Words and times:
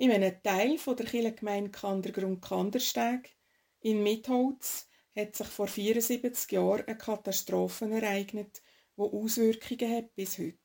In 0.00 0.10
einem 0.12 0.42
Teil 0.42 0.78
von 0.78 0.96
der 0.96 1.04
Kirchengemeinde 1.04 1.70
Kandergrund 1.70 2.40
Kandersteg 2.40 3.36
in 3.80 4.02
Mitholz 4.02 4.88
hat 5.14 5.36
sich 5.36 5.46
vor 5.46 5.66
74 5.66 6.52
Jahren 6.52 6.86
eine 6.86 6.96
Katastrophe 6.96 7.84
ereignet, 7.84 8.62
die 8.96 9.02
Auswirkungen 9.02 9.94
hat 9.94 10.14
bis 10.14 10.38
heute. 10.38 10.56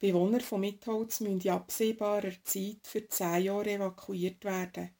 Die 0.00 0.06
Bewohner 0.06 0.40
von 0.40 0.62
Mitholz 0.62 1.20
müssen 1.20 1.42
in 1.42 1.50
absehbarer 1.50 2.32
Zeit 2.44 2.86
für 2.86 3.06
zehn 3.08 3.44
Jahre 3.44 3.72
evakuiert 3.72 4.42
werden. 4.42 4.96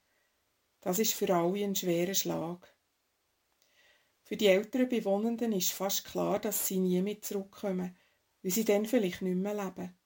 Das 0.83 0.99
ist 0.99 1.15
für 1.15 1.35
alle 1.35 1.65
ein 1.65 1.75
schwerer 1.75 2.13
Schlag. 2.13 2.77
Für 4.23 4.37
die 4.37 4.49
älteren 4.49 4.91
Bewohnenden 4.91 5.53
ist 5.53 5.73
fast 5.73 6.05
klar, 6.05 6.41
dass 6.41 6.67
sie 6.67 6.79
nie 6.79 7.01
mehr 7.01 7.23
zurückkommen, 7.23 7.97
weil 8.43 8.53
sie 8.53 8.67
dann 8.67 8.85
vielleicht 8.85 9.23
nicht 9.23 9.39
mehr 9.39 9.55
leben. 9.55 9.99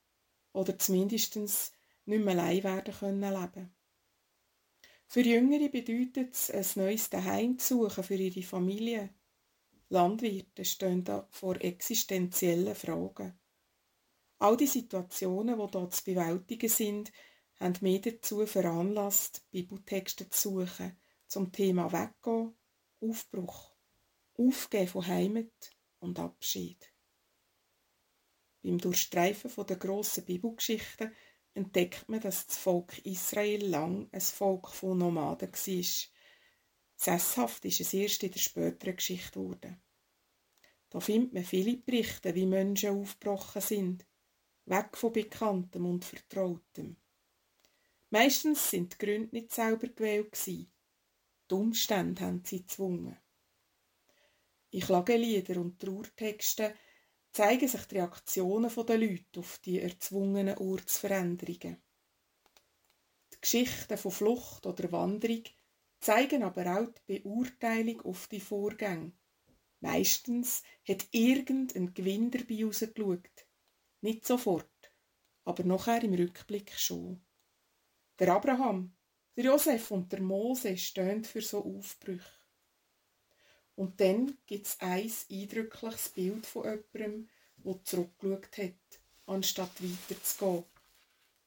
Oder 0.52 0.78
zumindest 0.78 1.36
nicht 2.06 2.24
mehr 2.24 2.34
allein 2.38 2.64
werden 2.64 2.94
können 2.94 3.20
leben. 3.20 3.74
Für 5.06 5.20
Jüngere 5.20 5.68
bedeutet 5.68 6.34
es, 6.34 6.50
ein 6.50 6.84
neues 6.84 7.10
Daheim 7.10 7.58
zu 7.58 7.82
suchen 7.82 8.04
für 8.04 8.14
ihre 8.14 8.42
Familie. 8.42 9.14
Landwirte 9.90 10.64
stehen 10.64 11.04
da 11.04 11.28
vor 11.30 11.60
existenziellen 11.60 12.74
Fragen. 12.74 13.38
All 14.38 14.56
die 14.56 14.66
Situationen, 14.66 15.58
die 15.58 15.70
dort 15.70 15.94
zu 15.94 16.04
bewältigen 16.04 16.68
sind, 16.68 17.12
haben 17.60 17.76
mich 17.82 18.00
dazu 18.00 18.44
veranlasst, 18.46 19.48
Bibeltexte 19.50 20.28
zu 20.30 20.60
suchen 20.60 20.96
zum 21.28 21.52
Thema 21.52 21.92
Weggehen, 21.92 22.56
Aufbruch, 23.00 23.74
Aufgeben 24.36 24.88
von 24.88 25.06
Heimat 25.06 25.76
und 25.98 26.18
Abschied. 26.18 26.92
Beim 28.62 28.78
Durchstreifen 28.78 29.66
der 29.66 29.76
grossen 29.76 30.24
Bibelgeschichten 30.24 31.12
entdeckt 31.54 32.08
man, 32.08 32.20
dass 32.20 32.46
das 32.46 32.56
Volk 32.56 32.98
Israel 33.04 33.66
lang 33.66 34.08
ein 34.12 34.20
Volk 34.20 34.68
von 34.68 34.98
Nomaden 34.98 35.52
war. 35.52 35.84
Sesshaft 36.96 37.64
ist 37.64 37.80
es 37.80 37.94
erst 37.94 38.22
in 38.22 38.30
der 38.30 38.38
späteren 38.38 38.96
Geschichte 38.96 39.40
geworden. 39.40 39.82
Da 40.88 41.00
findet 41.00 41.32
man 41.32 41.44
viele 41.44 41.76
Berichte, 41.76 42.34
wie 42.34 42.46
Menschen 42.46 42.90
aufgebrochen 42.90 43.62
sind, 43.62 44.06
weg 44.66 44.96
von 44.96 45.12
Bekanntem 45.12 45.86
und 45.86 46.04
Vertrautem. 46.04 46.96
Meistens 48.10 48.70
sind 48.70 48.92
die 48.92 48.98
Gründe 48.98 49.34
nicht 49.34 49.52
selber 49.52 49.88
gewählt 49.88 50.36
Die 50.46 50.68
Umstände 51.50 52.22
haben 52.22 52.42
sie 52.44 52.60
gezwungen. 52.60 53.16
In 54.70 54.80
Klagelieder 54.80 55.60
und 55.60 55.80
Trauertexten 55.80 56.72
zeigen 57.32 57.68
sich 57.68 57.84
die 57.86 57.96
Reaktionen 57.96 58.70
der 58.86 58.98
Leute 58.98 59.40
auf 59.40 59.58
die 59.58 59.80
erzwungenen 59.80 60.58
Ortsveränderungen. 60.58 61.82
Die 63.32 63.40
Geschichten 63.40 63.96
von 63.96 64.12
Flucht 64.12 64.66
oder 64.66 64.92
Wanderung 64.92 65.44
zeigen 66.00 66.42
aber 66.42 66.78
auch 66.78 66.88
die 67.08 67.20
Beurteilung 67.20 68.02
auf 68.02 68.28
die 68.28 68.40
Vorgänge. 68.40 69.12
Meistens 69.80 70.62
hat 70.86 71.06
irgendein 71.10 71.94
Gewinn 71.94 72.30
dabei 72.30 72.64
rausgeschaut. 72.64 73.46
Nicht 74.02 74.26
sofort, 74.26 74.92
aber 75.44 75.64
nachher 75.64 76.02
im 76.04 76.14
Rückblick 76.14 76.72
schon. 76.78 77.24
Der 78.18 78.34
Abraham, 78.34 78.94
der 79.36 79.44
Josef 79.46 79.90
und 79.90 80.12
der 80.12 80.20
Mose 80.20 80.76
stehen 80.76 81.24
für 81.24 81.40
so 81.40 81.64
Aufbrüche. 81.64 82.41
Und 83.82 84.00
dann 84.00 84.38
gibt 84.46 84.68
es 84.68 84.76
ein 84.78 85.10
eindrückliches 85.28 86.10
Bild 86.10 86.46
von 86.46 86.62
jemandem, 86.62 87.28
der 87.56 87.82
zurückgeschaut 87.82 88.58
hat, 88.58 89.00
anstatt 89.26 89.72
weiterzugehen. 89.82 90.64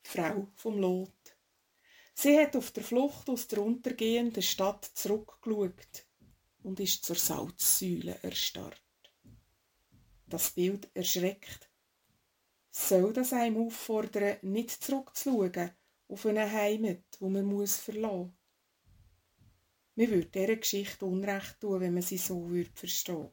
Die 0.06 0.10
Frau 0.10 0.48
vom 0.56 0.78
Lot. 0.78 1.38
Sie 2.14 2.38
hat 2.38 2.58
auf 2.58 2.72
der 2.72 2.84
Flucht 2.84 3.30
aus 3.30 3.48
der 3.48 3.62
untergehenden 3.62 4.44
Stadt 4.44 4.84
zurückgeschaut 4.84 6.06
und 6.64 6.82
ist 6.82 7.06
zur 7.06 7.16
Salzsäule 7.16 8.20
erstarrt. 8.22 8.82
Das 10.28 10.50
Bild 10.52 10.90
erschreckt. 10.94 11.70
Soll 12.70 13.14
das 13.14 13.32
einem 13.32 13.66
auffordern, 13.66 14.40
nicht 14.42 14.72
zurückzuschauen 14.72 15.72
auf 16.10 16.26
eine 16.26 16.52
Heimat, 16.52 17.06
wo 17.22 17.30
man 17.30 17.46
muss 17.46 17.78
verlassen 17.78 18.38
mir 19.96 20.10
würde 20.10 20.28
dieser 20.28 20.56
Geschichte 20.58 21.06
Unrecht 21.06 21.60
tun, 21.60 21.80
wenn 21.80 21.94
man 21.94 22.04
sie 22.04 22.18
so 22.18 22.50
würde 22.50 22.72
verstehen 22.74 23.30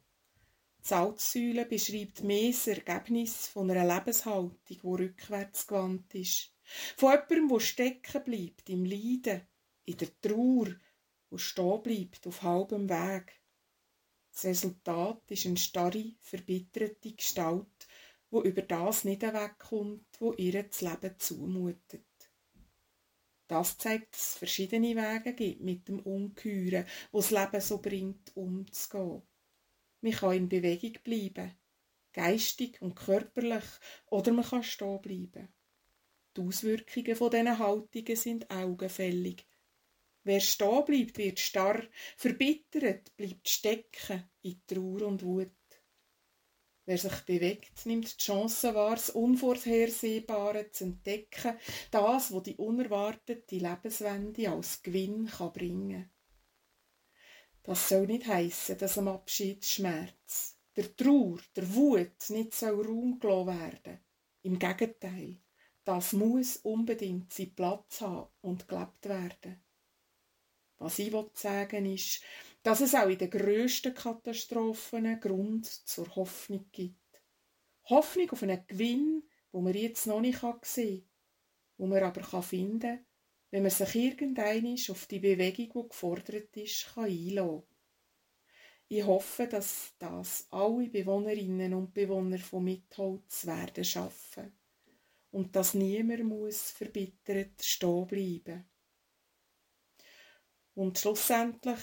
Die 0.82 0.88
Salzsäule 0.88 1.66
beschreibt 1.66 2.22
mehr 2.22 2.50
das 2.50 2.66
Ergebnis 2.68 3.48
von 3.48 3.70
einer 3.70 3.94
Lebenshaltung, 3.94 4.56
die 4.68 4.78
rückwärts 4.82 5.66
gewandt 5.66 6.14
ist. 6.14 6.52
Von 6.96 7.12
jemandem, 7.12 7.48
der 7.48 7.60
stecken 7.60 8.24
bleibt 8.24 8.68
im 8.68 8.84
Leiden, 8.84 9.42
in 9.84 9.96
der 9.96 10.20
Trauer, 10.20 10.68
wo 11.30 11.38
stehen 11.38 11.82
bleibt 11.82 12.26
auf 12.26 12.42
halbem 12.42 12.88
Weg. 12.88 13.40
Das 14.32 14.44
Resultat 14.44 15.30
ist 15.30 15.46
eine 15.46 15.56
starre, 15.56 16.14
verbitterte 16.20 17.12
Gestalt, 17.12 17.88
wo 18.30 18.42
über 18.42 18.62
das 18.62 19.04
nicht 19.04 19.22
wegkommt, 19.22 20.06
wo 20.20 20.32
ihr 20.34 20.62
das 20.62 20.80
Leben 20.80 21.18
zumutet. 21.18 22.06
Das 23.48 23.76
zeigt, 23.78 24.14
dass 24.14 24.30
es 24.30 24.38
verschiedene 24.38 24.96
Wege 24.96 25.34
gibt, 25.34 25.60
mit 25.60 25.88
dem 25.88 26.00
Ungeheuren, 26.00 26.86
wo 27.10 27.18
das 27.18 27.30
Leben 27.30 27.60
so 27.60 27.78
bringt, 27.78 28.36
umzugehen. 28.36 29.22
Man 30.00 30.12
kann 30.12 30.36
in 30.36 30.48
Bewegung 30.48 30.94
bleiben, 31.04 31.54
geistig 32.12 32.80
und 32.80 32.94
körperlich, 32.94 33.64
oder 34.06 34.32
man 34.32 34.44
kann 34.44 34.62
stehen 34.62 35.00
bleiben. 35.00 35.52
Die 36.36 36.40
Auswirkungen 36.40 37.14
von 37.14 37.30
diesen 37.30 37.58
Haltungen 37.58 38.16
sind 38.16 38.50
augenfällig. 38.50 39.46
Wer 40.24 40.40
stehen 40.40 40.84
bleibt, 40.84 41.18
wird 41.18 41.40
starr, 41.40 41.82
verbittert, 42.16 43.14
bleibt 43.16 43.48
stecken 43.48 44.30
in 44.42 44.62
Trauer 44.66 45.02
und 45.02 45.22
Wut. 45.22 45.50
Wer 46.84 46.98
sich 46.98 47.20
bewegt, 47.22 47.86
nimmt 47.86 48.12
die 48.12 48.24
Chance 48.24 48.74
wahr, 48.74 48.96
das 48.96 49.10
Unvorhersehbare 49.10 50.72
zu 50.72 50.84
entdecken, 50.84 51.56
das, 51.92 52.32
wo 52.32 52.40
die 52.40 52.56
unerwartete 52.56 53.56
Lebenswende 53.56 54.50
als 54.50 54.82
Gewinn 54.82 55.26
kann 55.26 55.52
bringen 55.52 56.10
Das 57.62 57.88
soll 57.88 58.08
nicht 58.08 58.26
heißen, 58.26 58.78
dass 58.78 58.98
am 58.98 59.06
Abschiedsschmerz, 59.06 60.58
der 60.74 60.96
Trauer, 60.96 61.38
der 61.54 61.72
Wut 61.72 62.30
nicht 62.30 62.54
soll 62.54 62.84
Raum 62.84 63.20
gelassen 63.20 63.46
werden. 63.46 64.00
Im 64.42 64.58
Gegenteil, 64.58 65.36
das 65.84 66.12
muss 66.12 66.56
unbedingt 66.56 67.32
seinen 67.32 67.54
Platz 67.54 68.00
haben 68.00 68.28
und 68.40 68.66
gelebt 68.66 69.08
werden. 69.08 69.62
Was 70.78 70.98
ich 70.98 71.14
sagen 71.34 71.84
will, 71.84 71.94
ist, 71.94 72.22
dass 72.62 72.80
es 72.80 72.94
auch 72.94 73.08
in 73.08 73.18
den 73.18 73.30
grössten 73.30 73.94
Katastrophen 73.94 75.18
Grund 75.20 75.66
zur 75.66 76.14
Hoffnung 76.14 76.66
gibt. 76.70 77.22
Hoffnung 77.84 78.30
auf 78.30 78.42
einen 78.42 78.66
Gewinn, 78.66 79.24
wo 79.50 79.60
man 79.60 79.74
jetzt 79.74 80.06
noch 80.06 80.20
nicht 80.20 80.40
sehen 80.64 81.00
kann, 81.00 81.08
wo 81.78 81.86
man 81.86 82.02
aber 82.02 82.42
finden 82.42 82.80
kann, 82.80 83.06
wenn 83.50 83.62
man 83.62 83.70
sich 83.70 83.94
irgendeinisch 83.94 84.90
auf 84.90 85.06
die 85.06 85.18
Bewegung, 85.18 85.70
die 85.84 85.88
gefordert 85.88 86.56
ist, 86.56 86.94
kann 86.94 87.34
kann. 87.34 87.62
Ich 88.88 89.04
hoffe, 89.04 89.46
dass 89.46 89.94
das 89.98 90.46
alle 90.50 90.88
Bewohnerinnen 90.88 91.74
und 91.74 91.92
Bewohner 91.94 92.38
von 92.38 92.64
Mitholz 92.64 93.46
werden 93.46 93.84
schaffen 93.84 94.52
und 95.30 95.56
dass 95.56 95.74
niemand 95.74 96.24
muss 96.24 96.70
verbittert 96.70 97.62
stehen 97.62 98.06
bleiben. 98.06 98.64
Und 100.74 100.98
schlussendlich 100.98 101.80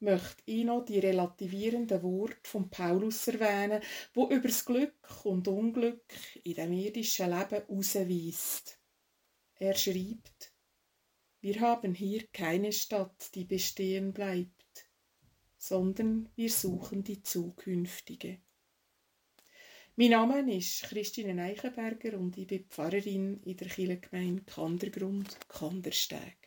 möchte 0.00 0.42
ich 0.46 0.64
noch 0.64 0.84
die 0.84 0.98
relativierenden 0.98 2.02
Worte 2.02 2.36
von 2.42 2.68
Paulus 2.68 3.28
erwähnen, 3.28 3.82
wo 4.14 4.28
über 4.28 4.48
das 4.48 4.64
Glück 4.64 5.24
und 5.24 5.48
Unglück 5.48 6.04
in 6.44 6.54
dem 6.54 6.72
irdischen 6.72 7.30
Leben 7.30 7.62
ausweist. 7.68 8.78
Er 9.58 9.74
schreibt, 9.74 10.52
wir 11.40 11.60
haben 11.60 11.94
hier 11.94 12.26
keine 12.32 12.72
Stadt, 12.72 13.34
die 13.34 13.44
bestehen 13.44 14.12
bleibt, 14.12 14.90
sondern 15.56 16.28
wir 16.36 16.50
suchen 16.50 17.04
die 17.04 17.22
zukünftige. 17.22 18.38
Mein 19.98 20.10
Name 20.10 20.54
ist 20.54 20.82
Christine 20.82 21.42
Eichenberger 21.42 22.18
und 22.18 22.36
ich 22.36 22.46
bin 22.46 22.66
Pfarrerin 22.68 23.40
in 23.44 23.56
der 23.56 23.68
Kirchengemeinde 23.68 24.42
Kandergrund, 24.42 25.38
Kandersteg. 25.48 26.45